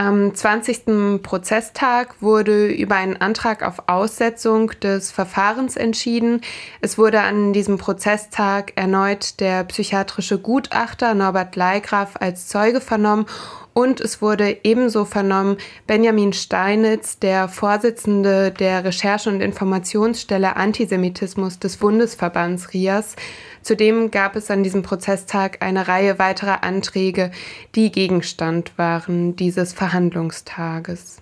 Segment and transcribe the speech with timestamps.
[0.00, 1.20] Am 20.
[1.22, 6.40] Prozesstag wurde über einen Antrag auf Aussetzung des Verfahrens entschieden.
[6.80, 13.26] Es wurde an diesem Prozesstag erneut der psychiatrische Gutachter Norbert Leigraf als Zeuge vernommen
[13.72, 15.56] und es wurde ebenso vernommen
[15.86, 23.16] Benjamin Steinitz, der Vorsitzende der Recherche- und Informationsstelle Antisemitismus des Bundesverbands RIAS.
[23.62, 27.30] Zudem gab es an diesem Prozesstag eine Reihe weiterer Anträge,
[27.74, 31.18] die Gegenstand waren dieses Verhandlungstages.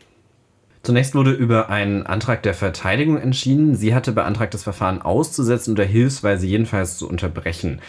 [0.82, 3.74] Zunächst wurde über einen Antrag der Verteidigung entschieden.
[3.74, 7.80] Sie hatte beantragt, das Verfahren auszusetzen oder hilfsweise jedenfalls zu unterbrechen.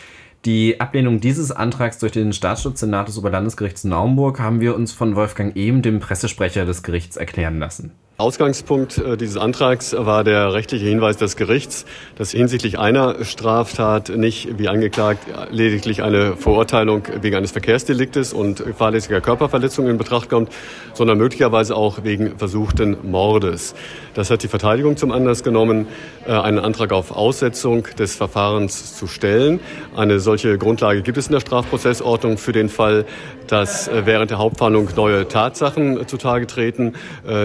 [0.46, 5.54] Die Ablehnung dieses Antrags durch den Staatsschutzsenat des Oberlandesgerichts Naumburg haben wir uns von Wolfgang
[5.58, 7.92] Ehm, dem Pressesprecher des Gerichts, erklären lassen.
[8.20, 11.86] Ausgangspunkt äh, dieses Antrags war der rechtliche Hinweis des Gerichts,
[12.18, 19.22] dass hinsichtlich einer Straftat nicht, wie angeklagt, lediglich eine Verurteilung wegen eines Verkehrsdeliktes und fahrlässiger
[19.22, 20.52] Körperverletzung in Betracht kommt,
[20.94, 23.74] sondern möglicherweise auch wegen versuchten Mordes.
[24.20, 25.88] Das hat die Verteidigung zum Anlass genommen,
[26.28, 29.62] äh, einen Antrag auf Aussetzung des Verfahrens zu stellen.
[29.96, 33.06] Eine solche Grundlage gibt es in der Strafprozessordnung für den Fall,
[33.48, 36.96] dass äh, während der Hauptverhandlung neue Tatsachen zutage treten,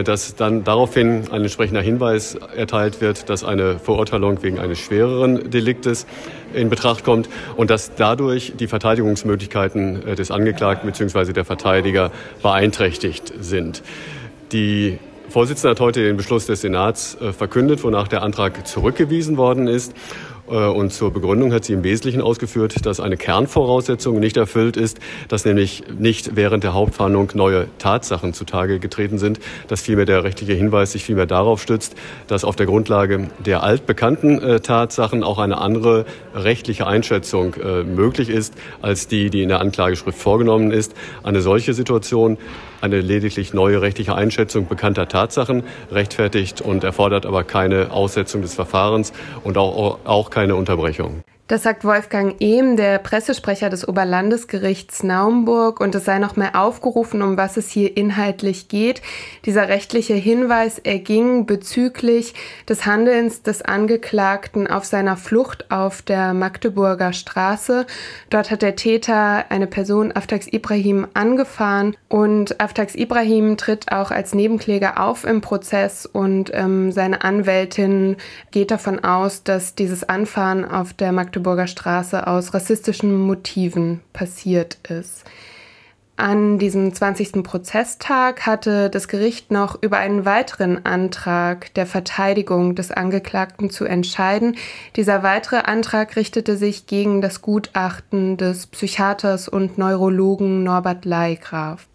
[0.04, 6.06] dass dann daraufhin ein entsprechender Hinweis erteilt wird, dass eine Verurteilung wegen eines schwereren Deliktes
[6.54, 11.32] in Betracht kommt und dass dadurch die Verteidigungsmöglichkeiten äh, des Angeklagten bzw.
[11.32, 12.10] der Verteidiger
[12.42, 13.84] beeinträchtigt sind.
[14.50, 19.66] Die Vorsitzende hat heute den Beschluss des Senats äh, verkündet, wonach der Antrag zurückgewiesen worden
[19.66, 19.94] ist.
[20.48, 24.98] Äh, und zur Begründung hat sie im Wesentlichen ausgeführt, dass eine Kernvoraussetzung nicht erfüllt ist,
[25.28, 30.52] dass nämlich nicht während der Hauptverhandlung neue Tatsachen zutage getreten sind, dass vielmehr der rechtliche
[30.52, 31.94] Hinweis sich vielmehr darauf stützt,
[32.26, 36.04] dass auf der Grundlage der altbekannten äh, Tatsachen auch eine andere
[36.34, 37.54] rechtliche Einschätzung
[37.86, 40.94] möglich ist, als die, die in der Anklageschrift vorgenommen ist.
[41.22, 42.38] Eine solche Situation
[42.84, 49.12] eine lediglich neue rechtliche Einschätzung bekannter Tatsachen rechtfertigt und erfordert aber keine Aussetzung des Verfahrens
[49.42, 51.24] und auch, auch keine Unterbrechung.
[51.46, 57.20] Das sagt Wolfgang Ehm, der Pressesprecher des Oberlandesgerichts Naumburg, und es sei noch mehr aufgerufen,
[57.20, 59.02] um was es hier inhaltlich geht.
[59.44, 62.32] Dieser rechtliche Hinweis erging bezüglich
[62.66, 67.86] des Handelns des Angeklagten auf seiner Flucht auf der Magdeburger Straße.
[68.30, 74.34] Dort hat der Täter eine Person, Aftax Ibrahim, angefahren und Aftax Ibrahim tritt auch als
[74.34, 78.16] Nebenkläger auf im Prozess und ähm, seine Anwältin
[78.50, 84.78] geht davon aus, dass dieses Anfahren auf der Magdeburger Magdeburger Straße aus rassistischen Motiven passiert
[84.88, 85.24] ist.
[86.16, 87.42] An diesem 20.
[87.42, 94.56] Prozesstag hatte das Gericht noch über einen weiteren Antrag der Verteidigung des Angeklagten zu entscheiden.
[94.96, 101.88] Dieser weitere Antrag richtete sich gegen das Gutachten des Psychiaters und Neurologen Norbert Leigraf.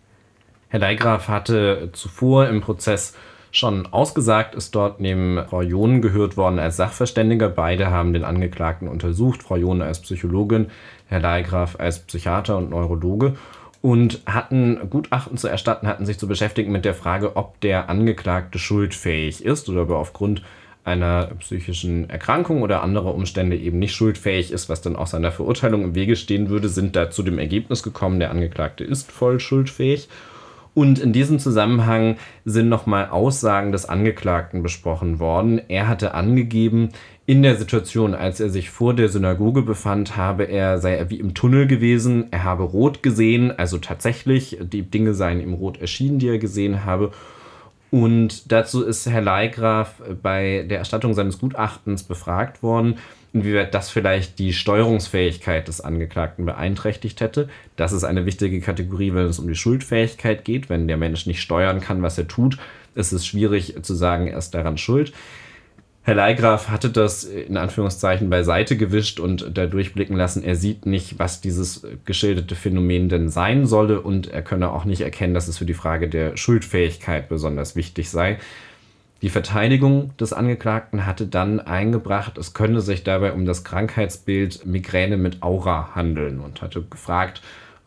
[0.67, 3.15] Herr Leigraf hatte zuvor im Prozess
[3.51, 7.49] schon ausgesagt, ist dort neben Frau John gehört worden als Sachverständiger.
[7.49, 10.67] Beide haben den Angeklagten untersucht, Frau John als Psychologin,
[11.07, 13.35] Herr Leigraf als Psychiater und Neurologe
[13.81, 18.59] und hatten Gutachten zu erstatten, hatten sich zu beschäftigen mit der Frage, ob der Angeklagte
[18.59, 20.41] schuldfähig ist oder ob er aufgrund
[20.83, 25.83] einer psychischen Erkrankung oder anderer Umstände eben nicht schuldfähig ist, was dann auch seiner Verurteilung
[25.83, 30.09] im Wege stehen würde, sind da zu dem Ergebnis gekommen, der Angeklagte ist voll schuldfähig
[30.73, 35.61] und in diesem Zusammenhang sind nochmal Aussagen des Angeklagten besprochen worden.
[35.67, 36.89] Er hatte angegeben,
[37.25, 41.19] in der Situation, als er sich vor der Synagoge befand, habe er, sei er wie
[41.19, 46.17] im Tunnel gewesen, er habe rot gesehen, also tatsächlich, die Dinge seien ihm rot erschienen,
[46.17, 47.11] die er gesehen habe.
[47.91, 52.95] Und dazu ist Herr Leigraf bei der Erstattung seines Gutachtens befragt worden
[53.33, 57.49] inwieweit das vielleicht die Steuerungsfähigkeit des Angeklagten beeinträchtigt hätte.
[57.75, 60.69] Das ist eine wichtige Kategorie, wenn es um die Schuldfähigkeit geht.
[60.69, 62.57] Wenn der Mensch nicht steuern kann, was er tut,
[62.95, 65.13] ist es schwierig zu sagen, er ist daran schuld.
[66.03, 71.19] Herr Leigraf hatte das in Anführungszeichen beiseite gewischt und da durchblicken lassen, er sieht nicht,
[71.19, 75.59] was dieses geschilderte Phänomen denn sein solle und er könne auch nicht erkennen, dass es
[75.59, 78.39] für die Frage der Schuldfähigkeit besonders wichtig sei.
[79.21, 85.17] Die Verteidigung des Angeklagten hatte dann eingebracht, es könne sich dabei um das Krankheitsbild Migräne
[85.17, 87.41] mit Aura handeln und hatte gefragt,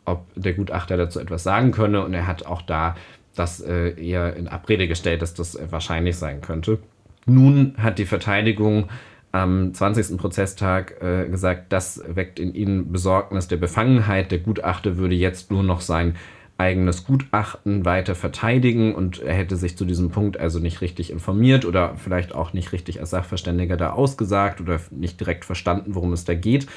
[0.05, 2.03] ob der Gutachter dazu etwas sagen könne.
[2.05, 2.95] Und er hat auch da
[3.35, 6.77] das äh, eher in Abrede gestellt, dass das wahrscheinlich sein könnte.
[7.25, 8.89] Nun hat die Verteidigung
[9.31, 10.17] am 20.
[10.17, 14.29] Prozesstag äh, gesagt, das weckt in ihnen Besorgnis der Befangenheit.
[14.31, 16.15] Der Gutachter würde jetzt nur noch sein
[16.57, 21.65] eigenes Gutachten weiter verteidigen und er hätte sich zu diesem Punkt also nicht richtig informiert
[21.65, 26.25] oder vielleicht auch nicht richtig als Sachverständiger da ausgesagt oder nicht direkt verstanden, worum es
[26.25, 26.67] da geht.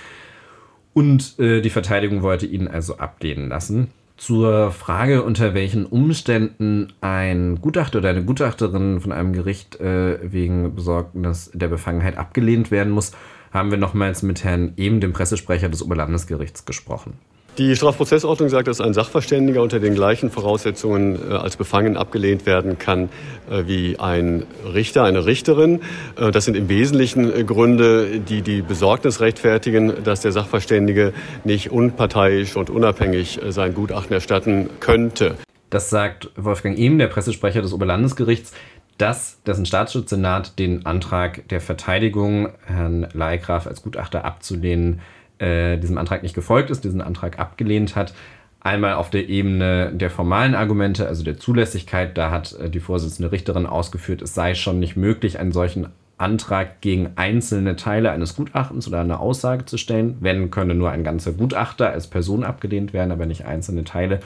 [0.94, 3.88] Und äh, die Verteidigung wollte ihn also ablehnen lassen.
[4.16, 10.74] Zur Frage, unter welchen Umständen ein Gutachter oder eine Gutachterin von einem Gericht äh, wegen
[10.74, 13.12] Besorgnis der Befangenheit abgelehnt werden muss,
[13.52, 17.18] haben wir nochmals mit Herrn Ehm, dem Pressesprecher des Oberlandesgerichts, gesprochen.
[17.58, 22.78] Die Strafprozessordnung sagt, dass ein Sachverständiger unter den gleichen Voraussetzungen äh, als befangen abgelehnt werden
[22.78, 23.08] kann
[23.50, 24.44] äh, wie ein
[24.74, 25.80] Richter, eine Richterin.
[26.18, 31.14] Äh, das sind im Wesentlichen Gründe, die die Besorgnis rechtfertigen, dass der Sachverständige
[31.44, 35.36] nicht unparteiisch und unabhängig sein Gutachten erstatten könnte.
[35.70, 38.52] Das sagt Wolfgang Ehm, der Pressesprecher des Oberlandesgerichts
[38.98, 45.00] dass dessen Staatsschutzsenat den Antrag der Verteidigung, Herrn Leihgraf als Gutachter abzulehnen,
[45.38, 48.14] äh, diesem Antrag nicht gefolgt ist, diesen Antrag abgelehnt hat.
[48.60, 53.30] Einmal auf der Ebene der formalen Argumente, also der Zulässigkeit, da hat äh, die Vorsitzende
[53.30, 55.88] Richterin ausgeführt, es sei schon nicht möglich, einen solchen
[56.18, 60.16] Antrag gegen einzelne Teile eines Gutachtens oder eine Aussage zu stellen.
[60.20, 64.20] Wenn, könne nur ein ganzer Gutachter als Person abgelehnt werden, aber nicht einzelne Teile.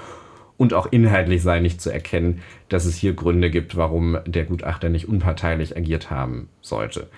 [0.56, 4.88] Und auch inhaltlich sei nicht zu erkennen, dass es hier Gründe gibt, warum der Gutachter
[4.88, 7.08] nicht unparteilich agiert haben sollte.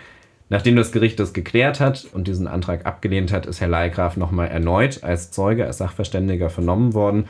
[0.53, 4.49] Nachdem das Gericht das geklärt hat und diesen Antrag abgelehnt hat, ist Herr Leihgraf nochmal
[4.49, 7.25] erneut als Zeuge, als Sachverständiger vernommen worden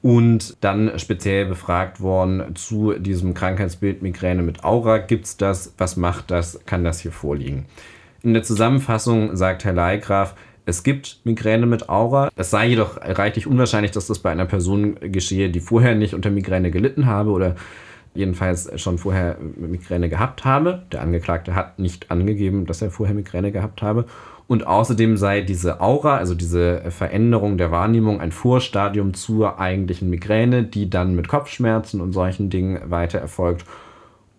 [0.00, 4.96] und dann speziell befragt worden zu diesem Krankheitsbild Migräne mit Aura.
[4.96, 5.74] Gibt es das?
[5.76, 6.58] Was macht das?
[6.64, 7.66] Kann das hier vorliegen?
[8.22, 10.34] In der Zusammenfassung sagt Herr Leihgraf,
[10.64, 12.30] es gibt Migräne mit Aura.
[12.34, 16.30] Es sei jedoch reichlich unwahrscheinlich, dass das bei einer Person geschehe, die vorher nicht unter
[16.30, 17.56] Migräne gelitten habe oder
[18.14, 20.84] jedenfalls schon vorher Migräne gehabt habe.
[20.92, 24.06] Der Angeklagte hat nicht angegeben, dass er vorher Migräne gehabt habe.
[24.46, 30.64] Und außerdem sei diese Aura, also diese Veränderung der Wahrnehmung, ein Vorstadium zur eigentlichen Migräne,
[30.64, 33.64] die dann mit Kopfschmerzen und solchen Dingen weiter erfolgt.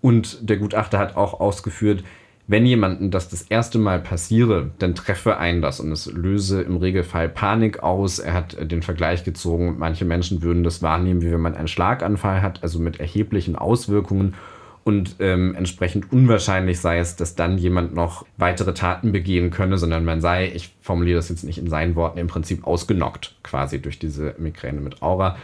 [0.01, 2.03] Und der Gutachter hat auch ausgeführt,
[2.47, 6.77] wenn jemandem das das erste Mal passiere, dann treffe ein das und es löse im
[6.77, 8.19] Regelfall Panik aus.
[8.19, 12.43] Er hat den Vergleich gezogen, manche Menschen würden das wahrnehmen, wie wenn man einen Schlaganfall
[12.43, 14.35] hat, also mit erheblichen Auswirkungen.
[14.83, 20.05] Und ähm, entsprechend unwahrscheinlich sei es, dass dann jemand noch weitere Taten begehen könne, sondern
[20.05, 23.97] man sei, ich formuliere das jetzt nicht in seinen Worten, im Prinzip ausgenockt quasi durch
[23.97, 25.37] diese Migräne mit Aura.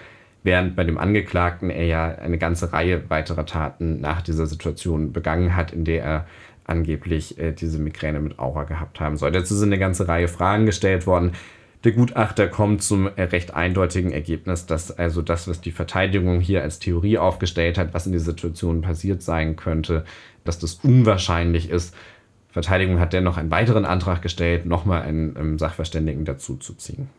[0.44, 5.56] Während bei dem Angeklagten er ja eine ganze Reihe weiterer Taten nach dieser Situation begangen
[5.56, 6.28] hat, in der er
[6.72, 9.32] angeblich äh, diese Migräne mit Aura gehabt haben soll.
[9.32, 11.34] Dazu sind eine ganze Reihe Fragen gestellt worden.
[11.84, 16.62] Der Gutachter kommt zum äh, recht eindeutigen Ergebnis, dass also das, was die Verteidigung hier
[16.62, 20.06] als Theorie aufgestellt hat, was in dieser Situation passiert sein könnte,
[20.44, 21.96] dass das unwahrscheinlich ist.
[22.50, 27.10] Verteidigung hat dennoch einen weiteren Antrag gestellt, nochmal einen ähm, Sachverständigen dazuzuziehen.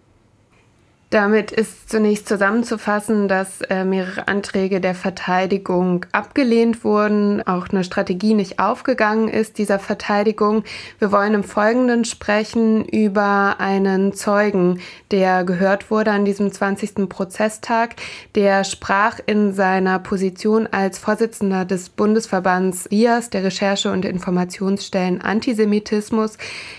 [1.12, 8.32] Damit ist zunächst zusammenzufassen, dass äh, mehrere Anträge der Verteidigung abgelehnt wurden, auch eine Strategie
[8.32, 10.64] nicht aufgegangen ist dieser Verteidigung.
[10.98, 14.80] Wir wollen im Folgenden sprechen über einen Zeugen,
[15.10, 17.06] der gehört wurde an diesem 20.
[17.10, 17.96] Prozesstag.
[18.34, 26.38] Der sprach in seiner Position als Vorsitzender des Bundesverbands RIAS, der Recherche- und Informationsstellen Antisemitismus.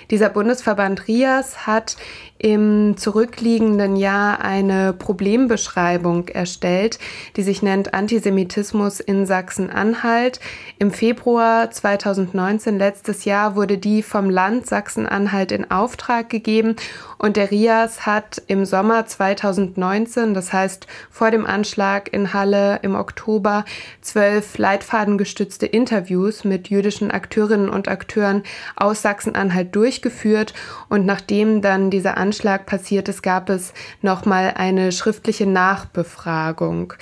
[0.09, 1.97] Dieser Bundesverband RIAS hat
[2.44, 7.00] im zurückliegenden Jahr eine Problembeschreibung erstellt,
[7.38, 10.42] die sich nennt Antisemitismus in Sachsen-Anhalt.
[10.78, 16.76] Im Februar 2019, letztes Jahr, wurde die vom Land Sachsen-Anhalt in Auftrag gegeben
[17.18, 22.95] und der RIAS hat im Sommer 2019, das heißt vor dem Anschlag in Halle im
[22.95, 23.64] Oktober,
[24.02, 28.44] zwölf leitfadengestützte Interviews mit jüdischen Akteurinnen und Akteuren
[28.76, 30.54] aus Sachsen-Anhalt durchgeführt
[30.90, 36.94] und nachdem dann dieser Anschlag Anschlag passiert ist, gab es nochmal eine schriftliche Nachbefragung.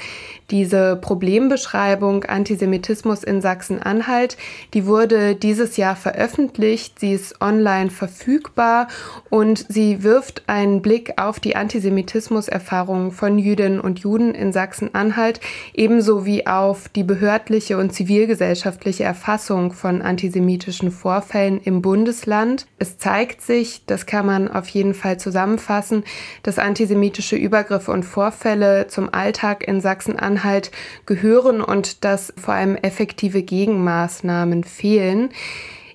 [0.52, 4.36] Diese Problembeschreibung Antisemitismus in Sachsen-Anhalt,
[4.74, 7.00] die wurde dieses Jahr veröffentlicht.
[7.00, 8.90] Sie ist online verfügbar
[9.30, 15.40] und sie wirft einen Blick auf die Antisemitismuserfahrungen von Jüdinnen und Juden in Sachsen-Anhalt,
[15.74, 22.66] ebenso wie auf die behördliche und zivilgesellschaftliche Erfassung von antisemitischen Vorfällen im Bundesland.
[22.78, 26.04] Es zeigt sich, das kann man auf jeden Fall zusammenfassen,
[26.44, 30.72] dass antisemitische Übergriffe und Vorfälle zum Alltag in Sachsen-Anhalt Zusammenhalt
[31.06, 35.30] gehören und dass vor allem effektive Gegenmaßnahmen fehlen.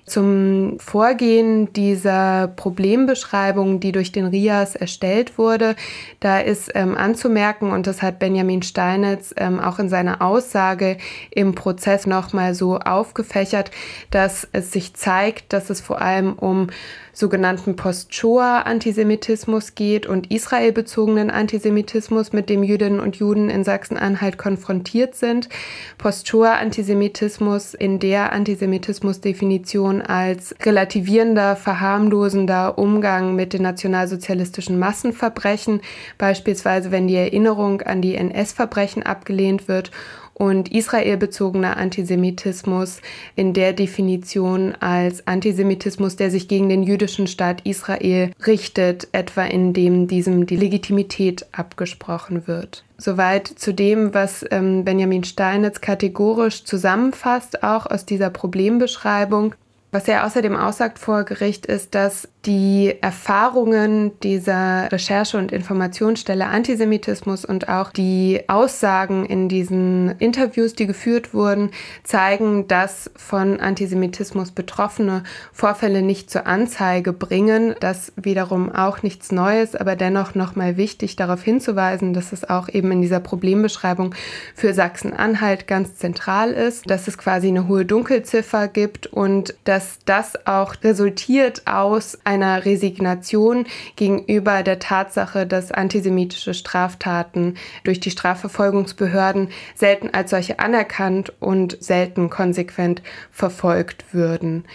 [0.05, 5.75] Zum Vorgehen dieser Problembeschreibung, die durch den RIAS erstellt wurde,
[6.21, 10.95] da ist ähm, anzumerken, und das hat Benjamin Steinitz ähm, auch in seiner Aussage
[11.29, 13.69] im Prozess nochmal so aufgefächert,
[14.09, 16.67] dass es sich zeigt, dass es vor allem um
[17.17, 25.49] sogenannten Post-Shoah-Antisemitismus geht und israelbezogenen Antisemitismus, mit dem Jüdinnen und Juden in Sachsen-Anhalt konfrontiert sind.
[25.97, 35.81] Post-Shoah-Antisemitismus in der Antisemitismus-Definition als relativierender, verharmlosender Umgang mit den nationalsozialistischen Massenverbrechen,
[36.19, 39.89] beispielsweise wenn die Erinnerung an die NS-Verbrechen abgelehnt wird
[40.37, 43.01] und israelbezogener Antisemitismus
[43.35, 50.07] in der Definition als Antisemitismus, der sich gegen den jüdischen Staat Israel richtet, etwa indem
[50.07, 52.83] diesem die Legitimität abgesprochen wird.
[52.99, 59.55] Soweit zu dem, was ähm, Benjamin Steinitz kategorisch zusammenfasst, auch aus dieser Problembeschreibung.
[59.97, 67.43] Was er außerdem aussagt vor Gericht ist, dass die Erfahrungen dieser Recherche- und Informationsstelle Antisemitismus
[67.43, 71.71] und auch die Aussagen in diesen Interviews, die geführt wurden,
[72.03, 77.73] zeigen, dass von Antisemitismus betroffene Vorfälle nicht zur Anzeige bringen.
[77.79, 82.91] Das wiederum auch nichts Neues, aber dennoch nochmal wichtig darauf hinzuweisen, dass es auch eben
[82.91, 84.13] in dieser Problembeschreibung
[84.53, 90.47] für Sachsen-Anhalt ganz zentral ist, dass es quasi eine hohe Dunkelziffer gibt und dass das
[90.47, 93.65] auch resultiert aus einer Resignation
[93.95, 102.29] gegenüber der Tatsache, dass antisemitische Straftaten durch die Strafverfolgungsbehörden selten als solche anerkannt und selten
[102.29, 103.01] konsequent
[103.31, 104.65] verfolgt würden.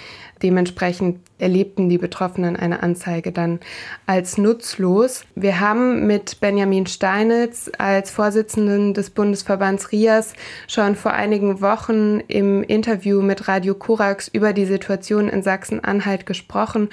[0.42, 3.60] Dementsprechend erlebten die Betroffenen eine Anzeige dann
[4.06, 5.24] als nutzlos.
[5.34, 10.34] Wir haben mit Benjamin Steinitz als Vorsitzenden des Bundesverbands RIAS
[10.66, 16.88] schon vor einigen Wochen im Interview mit Radio Korax über die Situation in Sachsen-Anhalt gesprochen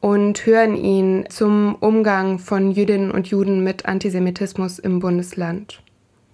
[0.00, 5.81] und hören ihn zum Umgang von Jüdinnen und Juden mit Antisemitismus im Bundesland.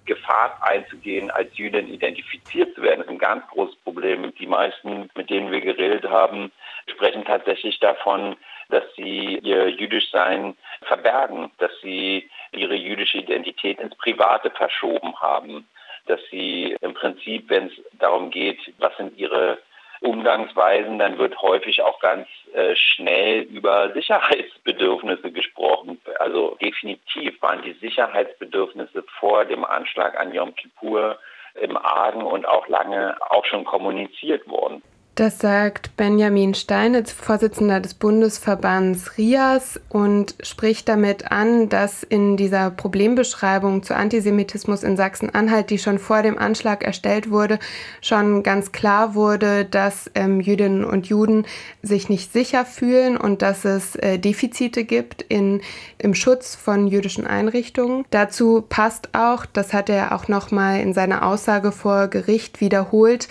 [0.08, 4.34] Gefahr einzugehen, als Jüdin identifiziert zu werden, ist ein ganz großes Problem.
[4.34, 6.50] Die meisten, mit denen wir geredet haben,
[6.90, 8.34] sprechen tatsächlich davon,
[8.70, 15.68] dass sie ihr Jüdischsein verbergen, dass sie ihre jüdische Identität ins Private verschoben haben,
[16.06, 19.58] dass sie im Prinzip, wenn es darum geht, was sind ihre
[20.00, 26.00] Umgangsweisen, dann wird häufig auch ganz äh, schnell über Sicherheitsbedürfnisse gesprochen.
[26.18, 31.18] Also definitiv waren die Sicherheitsbedürfnisse vor dem Anschlag an Yom Kippur
[31.60, 34.82] im Argen und auch lange auch schon kommuniziert worden.
[35.18, 42.70] Das sagt Benjamin Steinitz, Vorsitzender des Bundesverbands RIAS und spricht damit an, dass in dieser
[42.70, 47.58] Problembeschreibung zu Antisemitismus in Sachsen-Anhalt, die schon vor dem Anschlag erstellt wurde,
[48.00, 51.46] schon ganz klar wurde, dass ähm, Jüdinnen und Juden
[51.82, 55.62] sich nicht sicher fühlen und dass es äh, Defizite gibt in,
[55.98, 58.04] im Schutz von jüdischen Einrichtungen.
[58.10, 63.26] Dazu passt auch, das hat er auch nochmal in seiner Aussage vor Gericht wiederholt,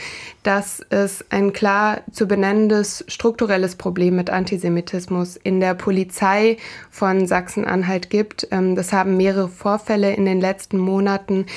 [0.47, 6.55] dass es ein klar zu benennendes strukturelles Problem mit Antisemitismus in der Polizei
[6.89, 8.47] von Sachsen-Anhalt gibt.
[8.51, 11.47] Ähm, das haben mehrere Vorfälle in den letzten Monaten,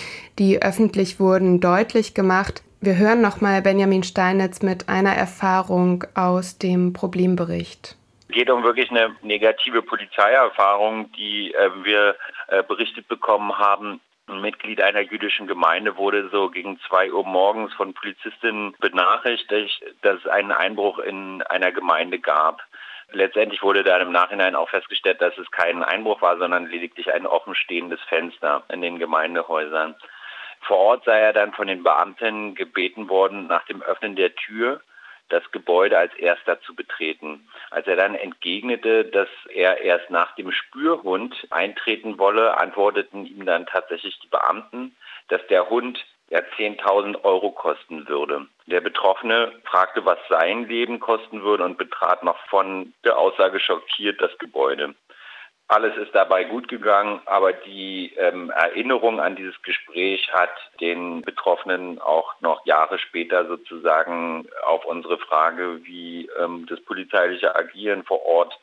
[0.40, 2.64] die öffentlich wurden, deutlich gemacht.
[2.80, 7.97] Wir hören nochmal Benjamin Steinitz mit einer Erfahrung aus dem Problembericht.
[8.28, 12.16] Es geht um wirklich eine negative Polizeierfahrung, die äh, wir
[12.49, 17.72] äh, berichtet bekommen haben ein Mitglied einer jüdischen Gemeinde wurde so gegen zwei Uhr morgens
[17.75, 22.62] von Polizistinnen benachrichtigt, dass es einen Einbruch in einer Gemeinde gab.
[23.12, 27.26] Letztendlich wurde dann im Nachhinein auch festgestellt, dass es kein Einbruch war, sondern lediglich ein
[27.26, 29.96] offenstehendes Fenster in den Gemeindehäusern.
[30.62, 34.80] Vor Ort sei er dann von den Beamten gebeten worden, nach dem Öffnen der Tür
[35.30, 37.49] das Gebäude als erster zu betreten.
[37.70, 43.66] Als er dann entgegnete, dass er erst nach dem Spürhund eintreten wolle, antworteten ihm dann
[43.66, 44.94] tatsächlich die Beamten,
[45.28, 48.46] dass der Hund ja 10.000 Euro kosten würde.
[48.66, 54.20] Der Betroffene fragte, was sein Leben kosten würde und betrat noch von der Aussage schockiert
[54.20, 54.94] das Gebäude.
[55.71, 60.50] Alles ist dabei gut gegangen, aber die ähm, Erinnerung an dieses Gespräch hat
[60.81, 68.03] den Betroffenen auch noch Jahre später sozusagen auf unsere Frage, wie ähm, das polizeiliche Agieren
[68.03, 68.59] vor Ort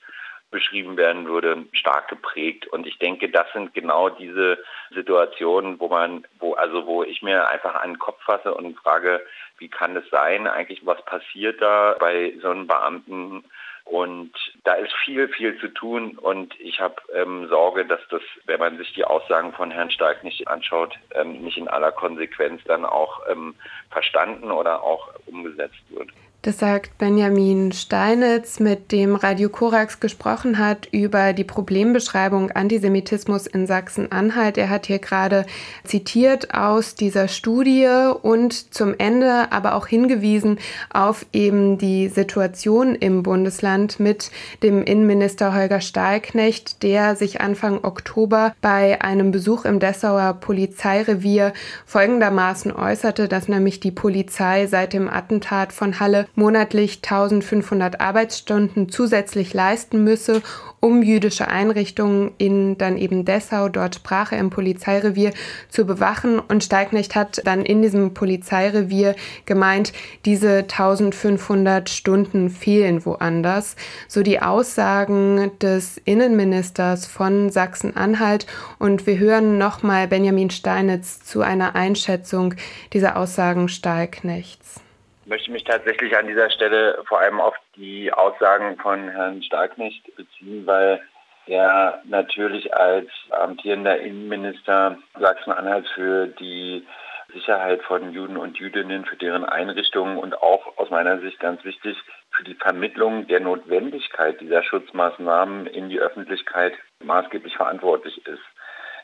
[0.51, 2.67] beschrieben werden würde, stark geprägt.
[2.67, 4.57] Und ich denke, das sind genau diese
[4.93, 9.25] Situationen, wo man, wo, also wo ich mir einfach an den Kopf fasse und frage,
[9.59, 10.45] wie kann es sein?
[10.45, 13.45] Eigentlich, was passiert da bei so einem Beamten?
[13.89, 14.33] Und
[14.65, 18.77] da ist viel, viel zu tun und ich habe ähm, Sorge, dass das, wenn man
[18.77, 23.21] sich die Aussagen von Herrn Stark nicht anschaut, ähm, nicht in aller Konsequenz dann auch
[23.29, 23.55] ähm,
[23.89, 26.09] verstanden oder auch umgesetzt wird.
[26.43, 33.65] Das sagt Benjamin Steinitz, mit dem Radio Korax gesprochen hat über die Problembeschreibung Antisemitismus in
[33.65, 34.57] Sachsen-Anhalt.
[34.57, 35.45] Er hat hier gerade
[35.83, 37.89] zitiert aus dieser Studie
[38.21, 40.59] und zum Ende aber auch hingewiesen
[40.93, 44.29] auf eben die Situation im Bundesland mit
[44.61, 51.51] dem Innenminister Holger Stahlknecht, der sich Anfang Oktober bei einem Besuch im Dessauer Polizeirevier
[51.87, 59.53] folgendermaßen äußerte, dass nämlich die Polizei seit dem Attentat von Halle monatlich 1500 Arbeitsstunden zusätzlich
[59.55, 60.43] leisten müsse,
[60.79, 65.33] um jüdische Einrichtungen in dann eben Dessau, dort sprach er im Polizeirevier,
[65.69, 66.39] zu bewachen.
[66.39, 69.15] Und Steignecht hat dann in diesem Polizeirevier
[69.45, 69.93] gemeint,
[70.25, 73.75] diese 1500 Stunden fehlen woanders.
[74.07, 78.45] So die Aussagen des Innenministers von Sachsen-Anhalt.
[78.77, 82.53] Und wir hören nochmal Benjamin Steinitz zu einer Einschätzung
[82.93, 84.81] dieser Aussagen Stahlknechts
[85.27, 90.65] möchte mich tatsächlich an dieser Stelle vor allem auf die Aussagen von Herrn Starknecht beziehen,
[90.65, 91.01] weil
[91.45, 96.85] er natürlich als amtierender Innenminister Sachsen-Anhalt für die
[97.33, 101.97] Sicherheit von Juden und Jüdinnen, für deren Einrichtungen und auch aus meiner Sicht ganz wichtig
[102.31, 108.43] für die Vermittlung der Notwendigkeit dieser Schutzmaßnahmen in die Öffentlichkeit maßgeblich verantwortlich ist.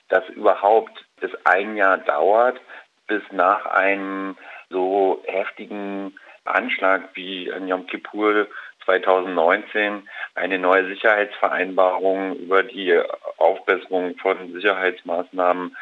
[0.08, 2.60] Dass überhaupt es ein Jahr dauert,
[3.08, 4.38] bis nach einem
[4.70, 8.48] so heftigen Anschlag wie in Yom Kippur
[8.86, 13.00] 2019 eine neue Sicherheitsvereinbarung über die
[13.38, 15.76] Aufbesserung von Sicherheitsmaßnahmen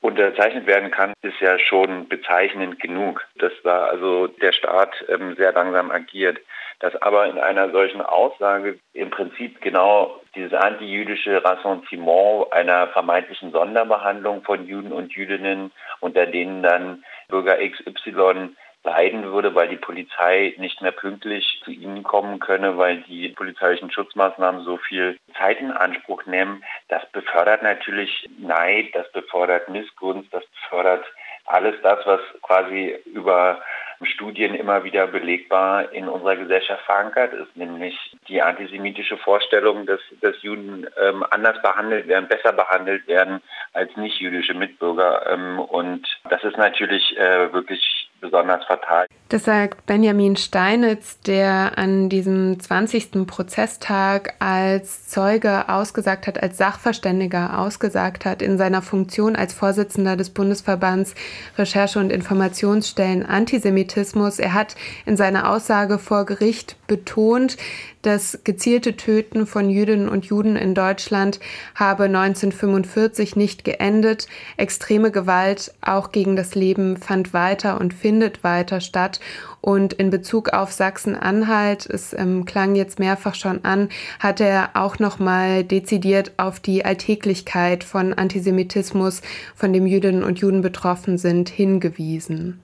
[0.00, 5.52] unterzeichnet werden kann, ist ja schon bezeichnend genug, dass da also der Staat ähm, sehr
[5.52, 6.38] langsam agiert.
[6.80, 14.42] Dass aber in einer solchen Aussage im Prinzip genau dieses antijüdische Ressentiment einer vermeintlichen Sonderbehandlung
[14.42, 18.50] von Juden und Jüdinnen, unter denen dann Bürger XY
[18.88, 23.90] leiden würde, weil die Polizei nicht mehr pünktlich zu ihnen kommen könne, weil die polizeilichen
[23.90, 26.64] Schutzmaßnahmen so viel Zeit in Anspruch nehmen.
[26.88, 31.04] Das befördert natürlich Neid, das befördert Missgunst, das befördert
[31.46, 33.60] alles das, was quasi über
[34.02, 37.96] Studien immer wieder belegbar in unserer Gesellschaft verankert ist, nämlich
[38.28, 44.54] die antisemitische Vorstellung, dass, dass Juden ähm, anders behandelt werden, besser behandelt werden als nicht-jüdische
[44.54, 45.26] Mitbürger.
[45.30, 49.06] Ähm, und das ist natürlich äh, wirklich besonders fatal.
[49.28, 53.26] Das sagt Benjamin Steinitz, der an diesem 20.
[53.26, 60.30] Prozesstag als Zeuge ausgesagt hat, als Sachverständiger ausgesagt hat, in seiner Funktion als Vorsitzender des
[60.30, 61.14] Bundesverbands
[61.58, 64.38] Recherche- und Informationsstellen Antisemitismus.
[64.38, 67.56] Er hat in seiner Aussage vor Gericht betont,
[68.02, 71.40] das gezielte Töten von Jüdinnen und Juden in Deutschland
[71.74, 74.28] habe 1945 nicht geendet.
[74.56, 79.20] Extreme Gewalt auch gegen das Leben fand weiter und findet weiter statt.
[79.60, 83.88] Und in Bezug auf Sachsen-Anhalt, es ähm, klang jetzt mehrfach schon an,
[84.20, 89.22] hat er auch nochmal dezidiert auf die Alltäglichkeit von Antisemitismus,
[89.56, 92.60] von dem Jüdinnen und Juden betroffen sind, hingewiesen.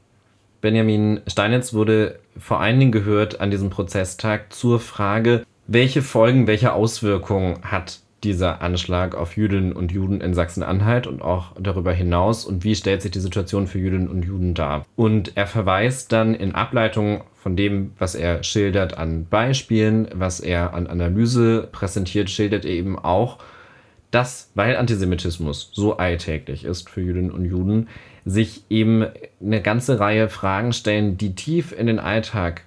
[0.64, 6.72] Benjamin Steinitz wurde vor allen Dingen gehört an diesem Prozesstag zur Frage, welche Folgen, welche
[6.72, 12.64] Auswirkungen hat dieser Anschlag auf Jüdinnen und Juden in Sachsen-Anhalt und auch darüber hinaus und
[12.64, 14.86] wie stellt sich die Situation für Jüdinnen und Juden dar.
[14.96, 20.72] Und er verweist dann in Ableitung von dem, was er schildert an Beispielen, was er
[20.72, 23.36] an Analyse präsentiert, schildert er eben auch,
[24.10, 27.88] dass, weil Antisemitismus so alltäglich ist für Jüdinnen und Juden,
[28.24, 29.06] sich eben
[29.42, 32.62] eine ganze Reihe Fragen stellen, die tief in den Alltag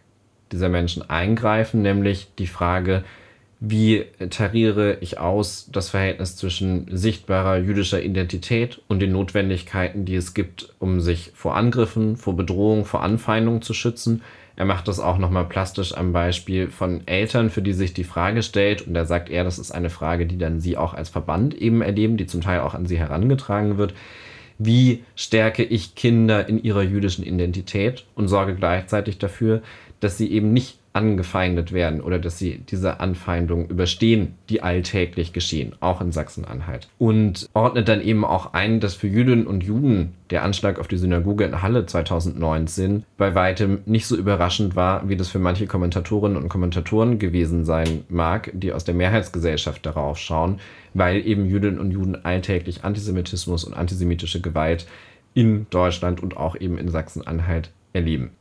[0.51, 3.03] dieser Menschen eingreifen, nämlich die Frage,
[3.59, 10.35] wie tariere ich aus das Verhältnis zwischen sichtbarer jüdischer Identität und den Notwendigkeiten, die es
[10.35, 14.21] gibt, um sich vor Angriffen, vor Bedrohung, vor Anfeindungen zu schützen.
[14.55, 18.43] Er macht das auch nochmal plastisch am Beispiel von Eltern, für die sich die Frage
[18.43, 18.85] stellt.
[18.85, 21.81] Und da sagt er, das ist eine Frage, die dann sie auch als Verband eben
[21.81, 23.95] erleben, die zum Teil auch an sie herangetragen wird
[24.59, 29.61] wie stärke ich Kinder in ihrer jüdischen Identität und sorge gleichzeitig dafür,
[29.99, 35.73] dass sie eben nicht angefeindet werden oder dass sie diese Anfeindung überstehen, die alltäglich geschehen,
[35.79, 36.89] auch in Sachsen-Anhalt.
[36.97, 40.97] Und ordnet dann eben auch ein, dass für Jüdinnen und Juden der Anschlag auf die
[40.97, 46.35] Synagoge in Halle 2019 bei weitem nicht so überraschend war, wie das für manche Kommentatorinnen
[46.35, 50.59] und Kommentatoren gewesen sein mag, die aus der Mehrheitsgesellschaft darauf schauen,
[50.95, 54.87] weil eben Jüdinnen und Juden alltäglich Antisemitismus und antisemitische Gewalt
[55.35, 58.31] in Deutschland und auch eben in Sachsen-Anhalt erleben.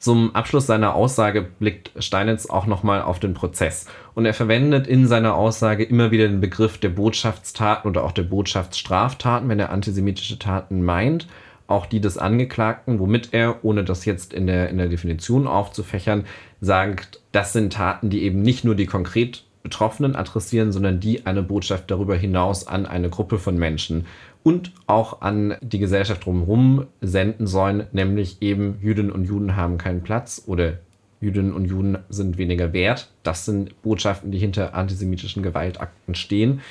[0.00, 3.84] Zum Abschluss seiner Aussage blickt Steinitz auch nochmal auf den Prozess.
[4.14, 8.22] Und er verwendet in seiner Aussage immer wieder den Begriff der Botschaftstaten oder auch der
[8.22, 11.28] Botschaftsstraftaten, wenn er antisemitische Taten meint.
[11.66, 16.24] auch die des Angeklagten, womit er, ohne das jetzt in der, in der Definition aufzufächern,
[16.60, 21.42] sagt, das sind Taten, die eben nicht nur die konkret Betroffenen adressieren, sondern die eine
[21.42, 24.06] Botschaft darüber hinaus an eine Gruppe von Menschen
[24.42, 30.02] und auch an die Gesellschaft drumherum senden sollen, nämlich eben Jüdinnen und Juden haben keinen
[30.02, 30.78] Platz oder
[31.20, 33.10] Jüdinnen und Juden sind weniger wert.
[33.22, 36.62] Das sind Botschaften, die hinter antisemitischen Gewaltakten stehen.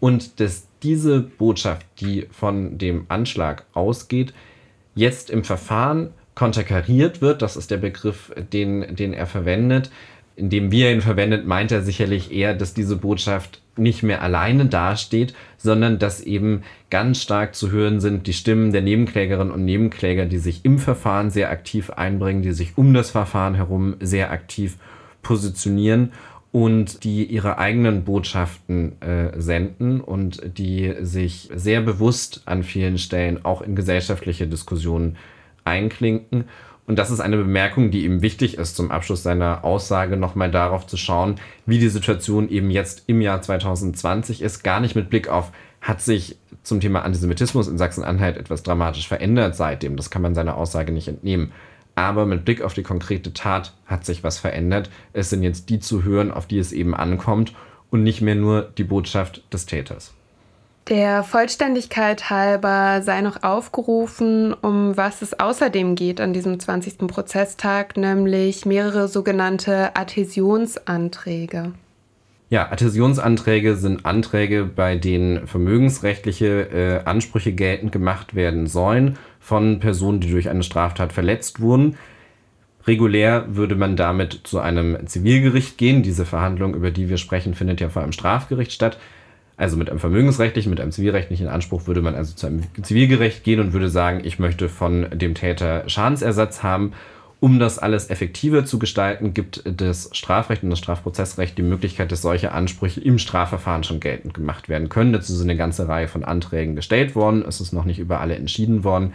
[0.00, 4.34] Und dass diese Botschaft, die von dem Anschlag ausgeht,
[4.94, 9.90] jetzt im Verfahren konterkariert wird, das ist der Begriff, den, den er verwendet,
[10.36, 15.34] indem wir ihn verwendet, meint er sicherlich eher, dass diese Botschaft nicht mehr alleine dasteht,
[15.56, 20.38] sondern dass eben ganz stark zu hören sind die Stimmen der Nebenklägerinnen und Nebenkläger, die
[20.38, 24.76] sich im Verfahren sehr aktiv einbringen, die sich um das Verfahren herum sehr aktiv
[25.22, 26.12] positionieren
[26.52, 33.44] und die ihre eigenen Botschaften äh, senden und die sich sehr bewusst an vielen Stellen
[33.44, 35.16] auch in gesellschaftliche Diskussionen
[35.64, 36.44] einklinken
[36.86, 40.86] und das ist eine Bemerkung, die ihm wichtig ist, zum Abschluss seiner Aussage nochmal darauf
[40.86, 44.62] zu schauen, wie die Situation eben jetzt im Jahr 2020 ist.
[44.62, 49.56] Gar nicht mit Blick auf, hat sich zum Thema Antisemitismus in Sachsen-Anhalt etwas dramatisch verändert
[49.56, 49.96] seitdem.
[49.96, 51.52] Das kann man seiner Aussage nicht entnehmen.
[51.96, 54.90] Aber mit Blick auf die konkrete Tat hat sich was verändert.
[55.12, 57.52] Es sind jetzt die zu hören, auf die es eben ankommt
[57.90, 60.15] und nicht mehr nur die Botschaft des Täters.
[60.88, 66.98] Der Vollständigkeit halber sei noch aufgerufen, um was es außerdem geht an diesem 20.
[67.08, 71.72] Prozesstag, nämlich mehrere sogenannte Adhäsionsanträge.
[72.50, 80.20] Ja, Adhäsionsanträge sind Anträge, bei denen vermögensrechtliche äh, Ansprüche geltend gemacht werden sollen von Personen,
[80.20, 81.96] die durch eine Straftat verletzt wurden.
[82.86, 86.04] Regulär würde man damit zu einem Zivilgericht gehen.
[86.04, 88.98] Diese Verhandlung, über die wir sprechen, findet ja vor einem Strafgericht statt.
[89.56, 93.60] Also mit einem vermögensrechtlichen, mit einem zivilrechtlichen Anspruch würde man also zu einem Zivilgericht gehen
[93.60, 96.92] und würde sagen, ich möchte von dem Täter Schadensersatz haben.
[97.38, 102.22] Um das alles effektiver zu gestalten, gibt das Strafrecht und das Strafprozessrecht die Möglichkeit, dass
[102.22, 105.12] solche Ansprüche im Strafverfahren schon geltend gemacht werden können.
[105.12, 107.44] Dazu sind eine ganze Reihe von Anträgen gestellt worden.
[107.46, 109.12] Es ist noch nicht über alle entschieden worden.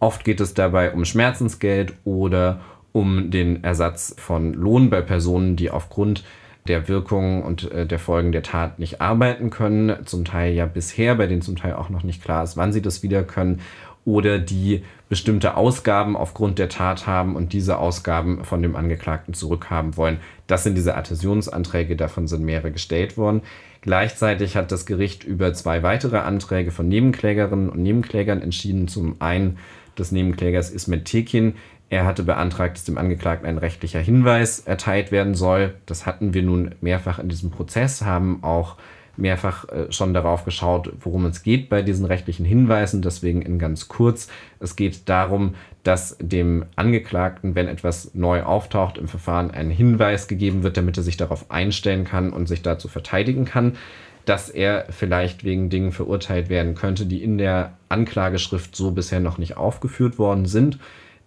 [0.00, 2.60] Oft geht es dabei um Schmerzensgeld oder
[2.92, 6.24] um den Ersatz von Lohn bei Personen, die aufgrund
[6.68, 11.14] der Wirkung und äh, der Folgen der Tat nicht arbeiten können, zum Teil ja bisher,
[11.16, 13.60] bei denen zum Teil auch noch nicht klar ist, wann sie das wieder können,
[14.04, 19.96] oder die bestimmte Ausgaben aufgrund der Tat haben und diese Ausgaben von dem Angeklagten zurückhaben
[19.96, 20.18] wollen.
[20.46, 23.42] Das sind diese Adhäsionsanträge, davon sind mehrere gestellt worden.
[23.82, 28.88] Gleichzeitig hat das Gericht über zwei weitere Anträge von Nebenklägerinnen und Nebenklägern entschieden.
[28.88, 29.58] Zum einen
[29.98, 31.54] des Nebenklägers Ismet Tekin,
[31.92, 35.74] er hatte beantragt, dass dem Angeklagten ein rechtlicher Hinweis erteilt werden soll.
[35.84, 38.76] Das hatten wir nun mehrfach in diesem Prozess, haben auch
[39.18, 43.02] mehrfach äh, schon darauf geschaut, worum es geht bei diesen rechtlichen Hinweisen.
[43.02, 44.28] Deswegen in ganz kurz.
[44.58, 50.62] Es geht darum, dass dem Angeklagten, wenn etwas neu auftaucht im Verfahren, ein Hinweis gegeben
[50.62, 53.76] wird, damit er sich darauf einstellen kann und sich dazu verteidigen kann,
[54.24, 59.36] dass er vielleicht wegen Dingen verurteilt werden könnte, die in der Anklageschrift so bisher noch
[59.36, 60.78] nicht aufgeführt worden sind.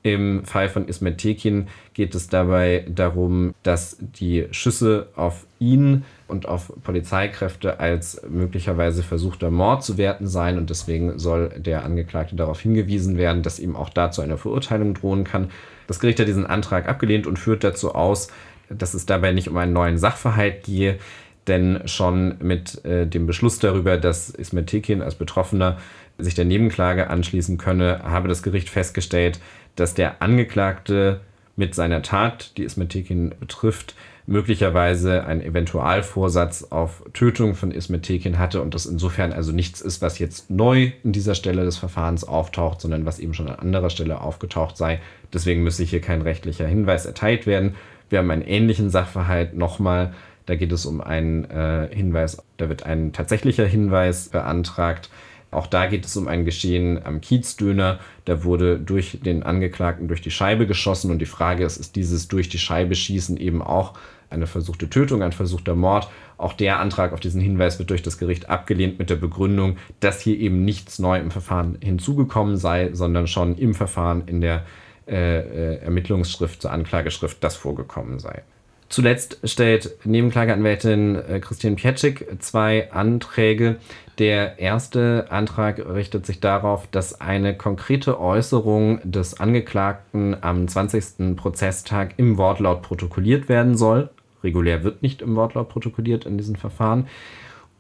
[0.05, 6.47] Im Fall von Ismet Tekin geht es dabei darum, dass die Schüsse auf ihn und
[6.47, 12.59] auf Polizeikräfte als möglicherweise versuchter Mord zu werten seien und deswegen soll der Angeklagte darauf
[12.59, 15.49] hingewiesen werden, dass ihm auch dazu eine Verurteilung drohen kann.
[15.87, 18.27] Das Gericht hat diesen Antrag abgelehnt und führt dazu aus,
[18.69, 20.99] dass es dabei nicht um einen neuen Sachverhalt gehe,
[21.47, 25.79] denn schon mit äh, dem Beschluss darüber, dass Ismet Tekin als Betroffener
[26.17, 29.39] sich der Nebenklage anschließen könne, habe das Gericht festgestellt,
[29.75, 31.21] dass der Angeklagte
[31.55, 33.95] mit seiner Tat, die es mit Tekin betrifft,
[34.27, 40.01] möglicherweise einen Eventualvorsatz auf Tötung von Ismet Tekin hatte und das insofern also nichts ist,
[40.01, 43.91] was jetzt neu in dieser Stelle des Verfahrens auftaucht, sondern was eben schon an anderer
[43.91, 44.99] Stelle aufgetaucht sei.
[45.31, 47.75] Deswegen müsse hier kein rechtlicher Hinweis erteilt werden.
[48.09, 50.13] Wir haben einen ähnlichen Sachverhalt nochmal.
[50.47, 55.09] Da geht es um einen äh, Hinweis, da wird ein tatsächlicher Hinweis beantragt.
[55.55, 57.99] Auch da geht es um ein Geschehen am Kiezdöner.
[58.25, 62.27] Da wurde durch den Angeklagten durch die Scheibe geschossen und die Frage ist, ist dieses
[62.27, 63.93] durch die Scheibe schießen eben auch
[64.29, 66.09] eine versuchte Tötung, ein versuchter Mord.
[66.37, 70.19] Auch der Antrag auf diesen Hinweis wird durch das Gericht abgelehnt mit der Begründung, dass
[70.19, 74.65] hier eben nichts neu im Verfahren hinzugekommen sei, sondern schon im Verfahren in der
[75.07, 78.43] äh, äh Ermittlungsschrift zur Anklageschrift das vorgekommen sei.
[78.89, 83.77] Zuletzt stellt Nebenklageanwältin äh, Christian Pietschik zwei Anträge.
[84.17, 91.35] Der erste Antrag richtet sich darauf, dass eine konkrete Äußerung des Angeklagten am 20.
[91.35, 94.09] Prozesstag im Wortlaut protokolliert werden soll.
[94.43, 97.07] Regulär wird nicht im Wortlaut protokolliert in diesen Verfahren.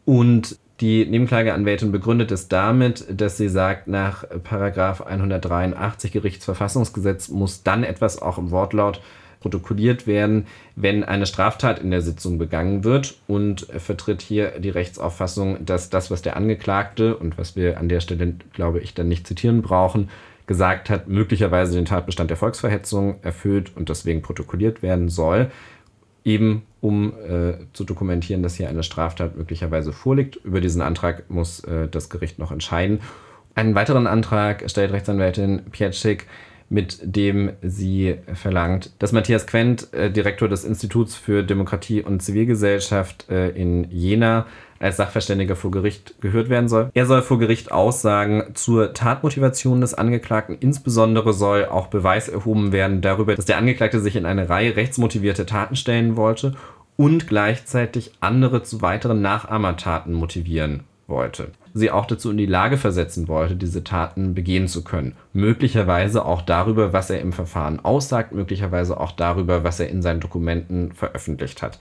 [0.03, 8.21] Und Die Nebenklageanwältin begründet es damit, dass sie sagt, nach 183 Gerichtsverfassungsgesetz muss dann etwas
[8.21, 8.99] auch im Wortlaut
[9.45, 15.63] protokolliert werden, wenn eine Straftat in der Sitzung begangen wird und vertritt hier die Rechtsauffassung,
[15.63, 19.27] dass das, was der Angeklagte und was wir an der Stelle, glaube ich, dann nicht
[19.27, 20.09] zitieren brauchen,
[20.47, 25.51] gesagt hat, möglicherweise den Tatbestand der Volksverhetzung erfüllt und deswegen protokolliert werden soll,
[26.23, 30.37] eben um äh, zu dokumentieren, dass hier eine Straftat möglicherweise vorliegt.
[30.37, 33.01] Über diesen Antrag muss äh, das Gericht noch entscheiden.
[33.53, 36.25] Einen weiteren Antrag stellt Rechtsanwältin Pietschik
[36.69, 43.29] mit dem sie verlangt, dass Matthias Quent, äh, Direktor des Instituts für Demokratie und Zivilgesellschaft
[43.29, 44.45] äh, in Jena,
[44.79, 46.89] als Sachverständiger vor Gericht gehört werden soll.
[46.93, 50.57] Er soll vor Gericht Aussagen zur Tatmotivation des Angeklagten.
[50.59, 55.45] Insbesondere soll auch Beweis erhoben werden darüber, dass der Angeklagte sich in eine Reihe rechtsmotivierte
[55.45, 56.55] Taten stellen wollte
[56.97, 63.27] und gleichzeitig andere zu weiteren Nachahmertaten motivieren wollte sie auch dazu in die Lage versetzen
[63.27, 65.13] wollte, diese Taten begehen zu können.
[65.33, 70.21] Möglicherweise auch darüber, was er im Verfahren aussagt, möglicherweise auch darüber, was er in seinen
[70.21, 71.77] Dokumenten veröffentlicht hat.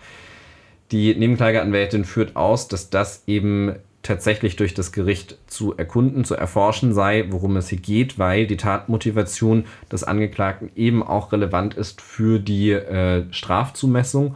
[0.90, 6.92] Die Nebenklageanwältin führt aus, dass das eben tatsächlich durch das Gericht zu erkunden, zu erforschen
[6.92, 12.40] sei, worum es hier geht, weil die Tatmotivation des Angeklagten eben auch relevant ist für
[12.40, 14.34] die äh, Strafzumessung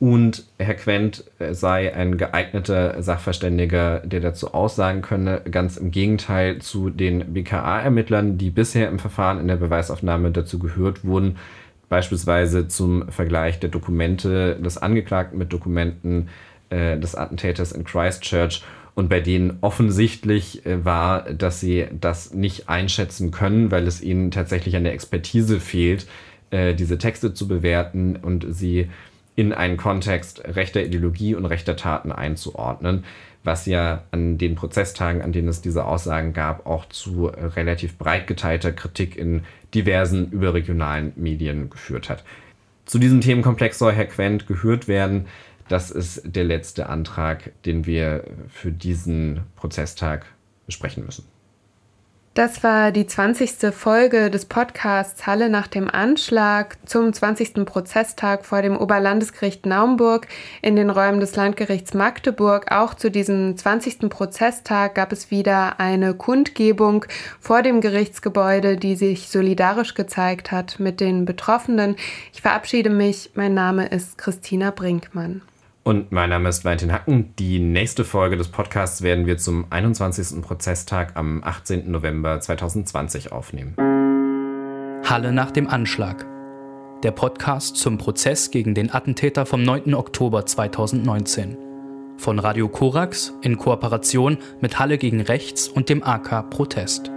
[0.00, 6.88] und Herr Quent sei ein geeigneter Sachverständiger, der dazu aussagen könne, ganz im Gegenteil zu
[6.88, 11.36] den BKA-Ermittlern, die bisher im Verfahren in der Beweisaufnahme dazu gehört wurden,
[11.88, 16.28] beispielsweise zum Vergleich der Dokumente des Angeklagten mit Dokumenten
[16.70, 18.62] äh, des Attentäters in Christchurch.
[18.94, 24.30] Und bei denen offensichtlich äh, war, dass sie das nicht einschätzen können, weil es ihnen
[24.30, 26.06] tatsächlich an der Expertise fehlt,
[26.50, 28.16] äh, diese Texte zu bewerten.
[28.16, 28.88] Und sie
[29.38, 33.04] in einen Kontext rechter Ideologie und rechter Taten einzuordnen,
[33.44, 38.26] was ja an den Prozesstagen, an denen es diese Aussagen gab, auch zu relativ breit
[38.26, 42.24] geteilter Kritik in diversen überregionalen Medien geführt hat.
[42.84, 45.26] Zu diesem Themenkomplex soll Herr Quent gehört werden.
[45.68, 50.26] Das ist der letzte Antrag, den wir für diesen Prozesstag
[50.66, 51.24] besprechen müssen.
[52.38, 53.74] Das war die 20.
[53.74, 57.64] Folge des Podcasts Halle nach dem Anschlag zum 20.
[57.66, 60.28] Prozesstag vor dem Oberlandesgericht Naumburg
[60.62, 62.70] in den Räumen des Landgerichts Magdeburg.
[62.70, 64.08] Auch zu diesem 20.
[64.08, 67.06] Prozesstag gab es wieder eine Kundgebung
[67.40, 71.96] vor dem Gerichtsgebäude, die sich solidarisch gezeigt hat mit den Betroffenen.
[72.32, 73.32] Ich verabschiede mich.
[73.34, 75.42] Mein Name ist Christina Brinkmann.
[75.88, 77.34] Und mein Name ist Valentin Hacken.
[77.38, 80.42] Die nächste Folge des Podcasts werden wir zum 21.
[80.42, 81.90] Prozesstag am 18.
[81.90, 83.74] November 2020 aufnehmen.
[85.08, 86.26] Halle nach dem Anschlag.
[87.02, 89.94] Der Podcast zum Prozess gegen den Attentäter vom 9.
[89.94, 91.56] Oktober 2019.
[92.18, 97.10] Von Radio Korax in Kooperation mit Halle gegen Rechts und dem AK Protest.